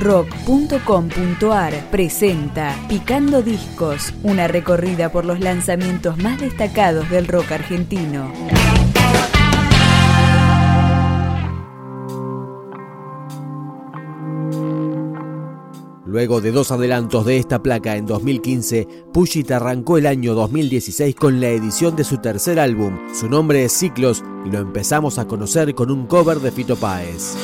[0.00, 8.32] rock.com.ar presenta Picando Discos, una recorrida por los lanzamientos más destacados del rock argentino.
[16.06, 21.40] Luego de dos adelantos de esta placa en 2015, Pushit arrancó el año 2016 con
[21.40, 22.98] la edición de su tercer álbum.
[23.14, 27.36] Su nombre es Ciclos y lo empezamos a conocer con un cover de Fito Páez.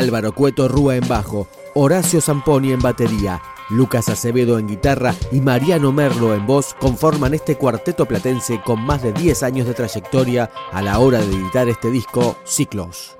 [0.00, 5.92] Álvaro Cueto Rúa en bajo, Horacio Zamponi en batería, Lucas Acevedo en guitarra y Mariano
[5.92, 10.82] Merlo en voz conforman este cuarteto platense con más de 10 años de trayectoria a
[10.82, 13.16] la hora de editar este disco, Ciclos.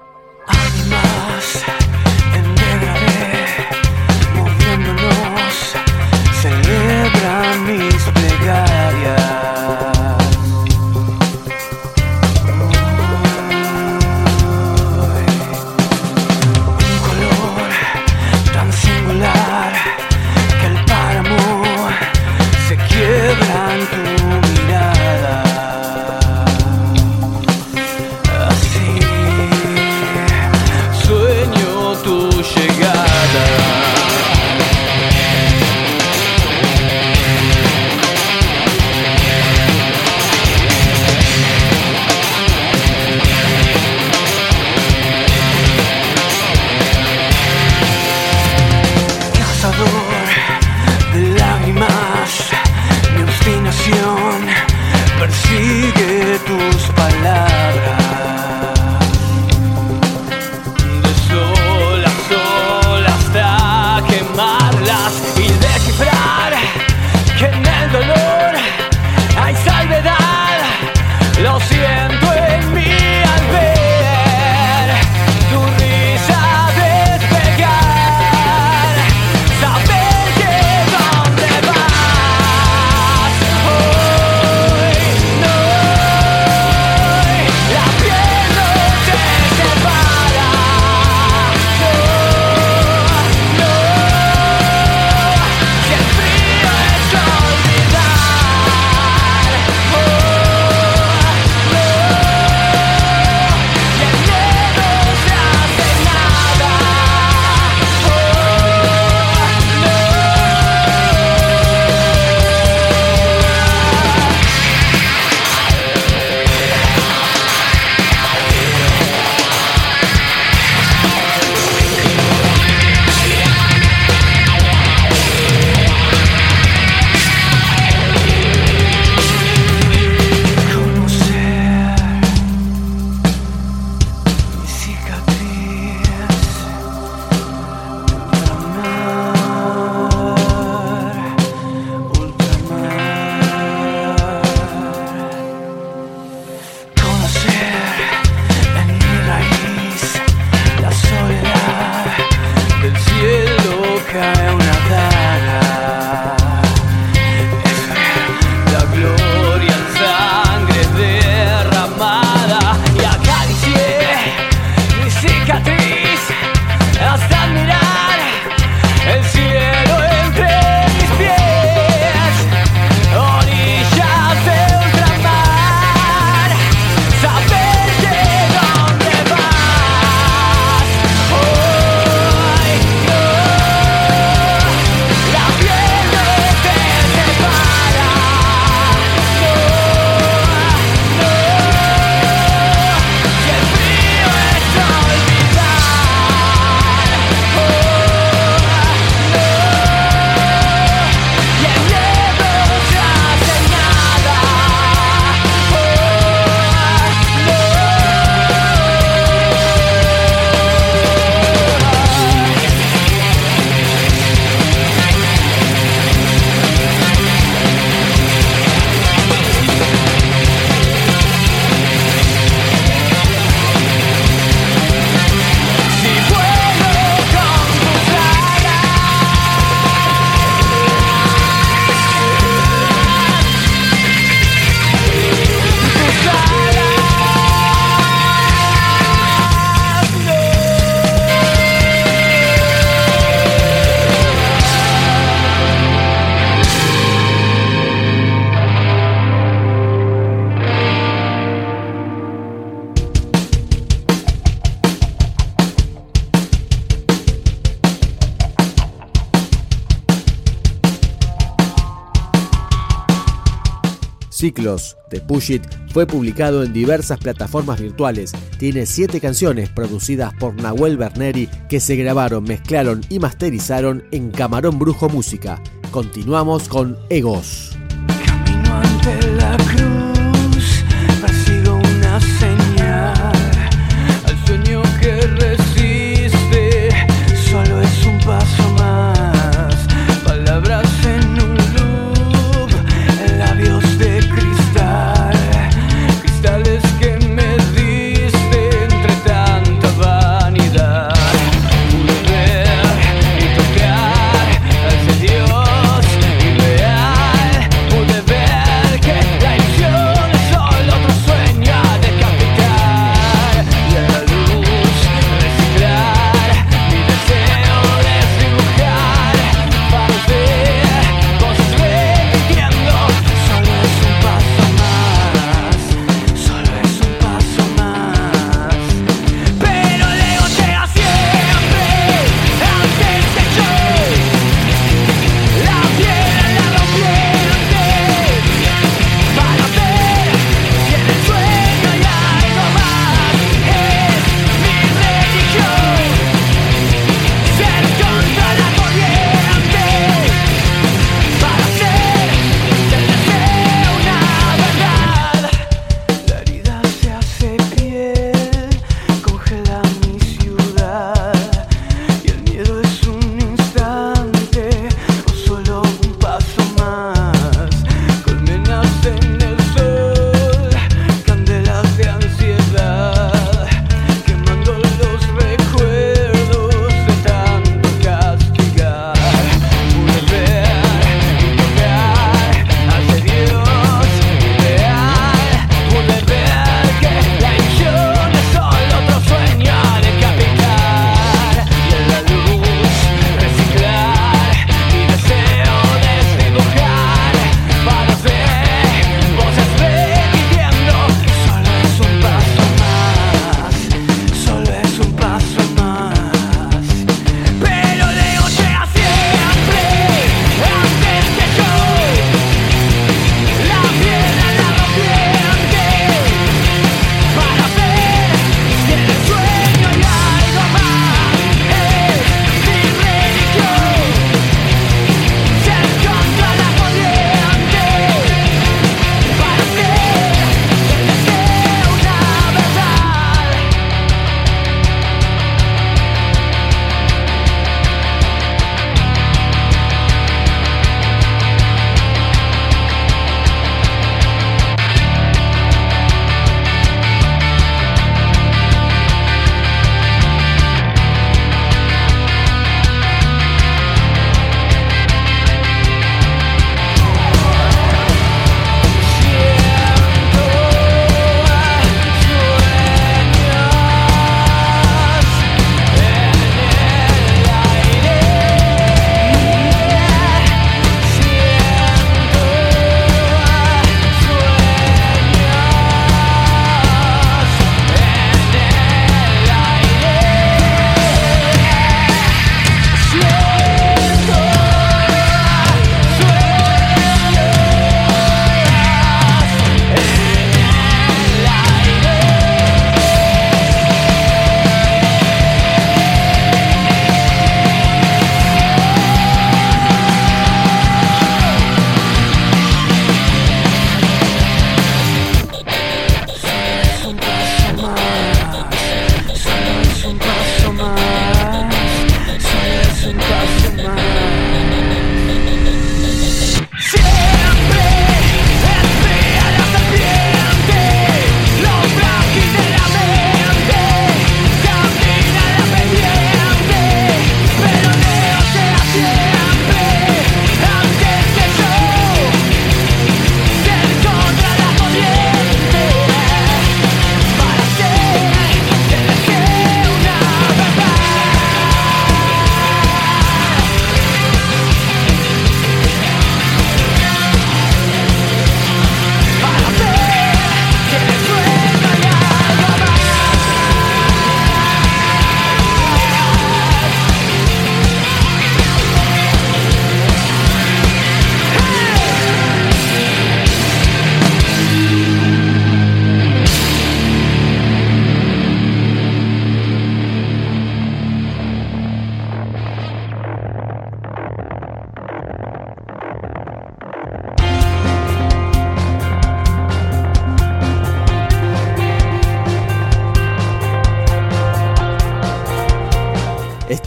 [264.51, 268.33] Ciclos de Push It fue publicado en diversas plataformas virtuales.
[268.59, 274.81] Tiene siete canciones producidas por Nahuel Berneri que se grabaron, mezclaron y masterizaron en Camarón
[274.81, 275.63] Brujo Música.
[275.93, 277.79] Continuamos con Egos.
[278.27, 280.00] Camino ante la cruz,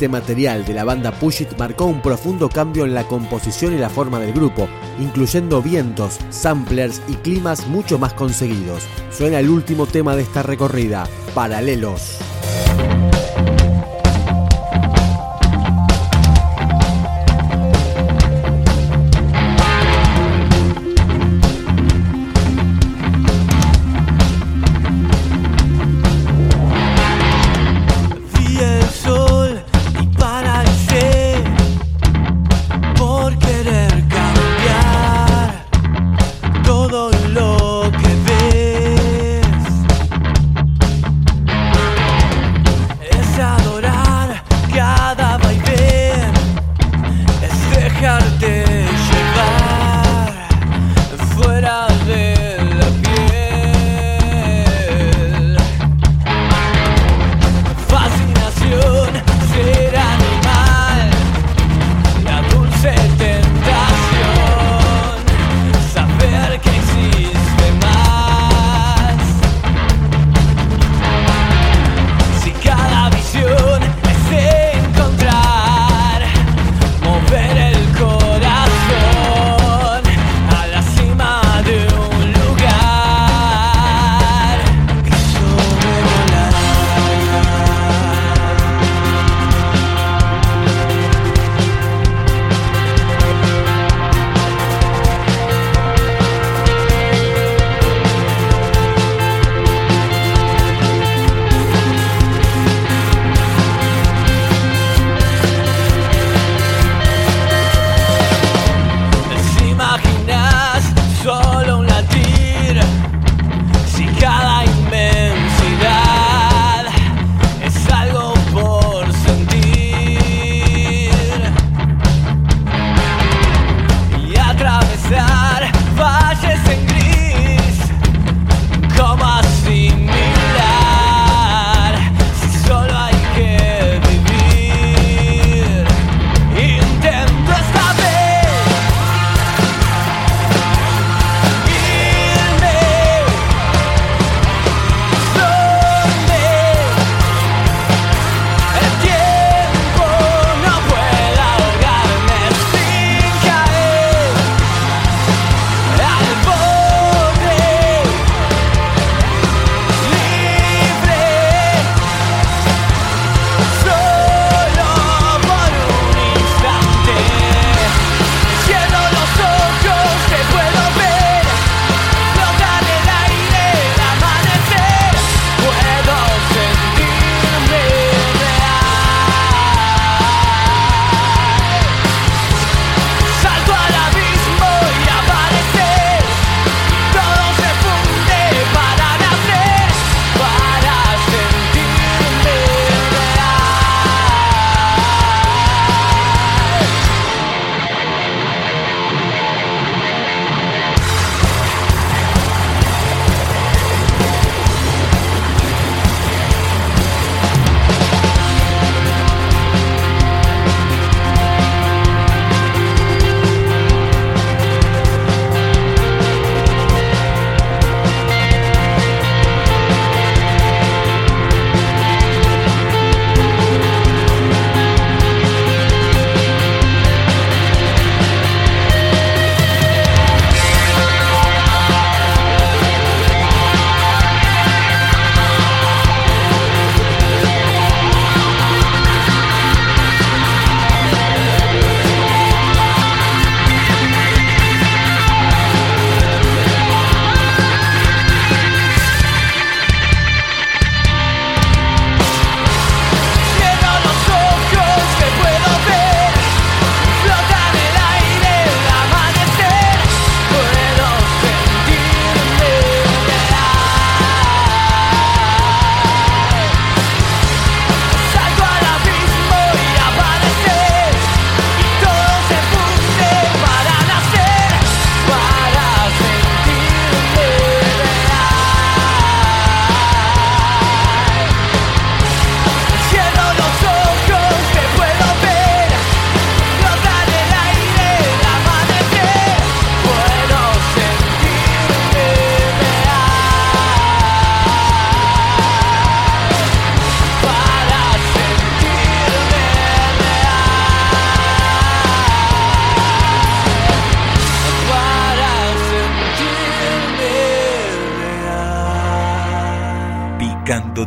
[0.04, 3.78] Este material de la banda Push It marcó un profundo cambio en la composición y
[3.78, 4.68] la forma del grupo,
[5.00, 8.84] incluyendo vientos, samplers y climas mucho más conseguidos.
[9.18, 12.33] Suena el último tema de esta recorrida, Paralelos.